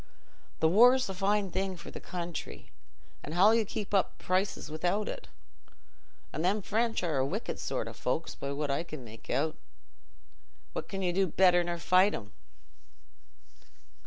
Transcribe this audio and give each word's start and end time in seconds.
Th' 0.61 0.67
war's 0.67 1.07
a 1.09 1.13
fine 1.13 1.51
thing 1.51 1.77
for 1.77 1.91
the 1.91 1.99
country, 1.99 2.71
an' 3.21 3.33
how'll 3.33 3.53
you 3.53 3.63
keep 3.65 3.93
up 3.93 4.17
prices 4.17 4.67
wi'out 4.71 5.07
it? 5.07 5.27
An' 6.33 6.41
them 6.41 6.63
French 6.63 7.03
are 7.03 7.17
a 7.17 7.23
wicked 7.23 7.59
sort 7.59 7.87
o' 7.87 7.93
folks, 7.93 8.33
by 8.33 8.51
what 8.51 8.71
I 8.71 8.81
can 8.81 9.03
make 9.03 9.29
out. 9.29 9.55
What 10.73 10.89
can 10.89 11.03
you 11.03 11.13
do 11.13 11.27
better 11.27 11.63
nor 11.63 11.77
fight 11.77 12.15
'em?" 12.15 12.31